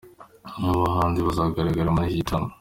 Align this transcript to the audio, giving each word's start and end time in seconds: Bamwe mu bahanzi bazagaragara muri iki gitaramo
Bamwe 0.53 0.61
mu 0.73 0.77
bahanzi 0.87 1.19
bazagaragara 1.27 1.93
muri 1.93 2.07
iki 2.09 2.19
gitaramo 2.19 2.49